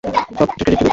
সব 0.37 0.49
ক্রেডিট 0.51 0.79
জুলির। 0.79 0.89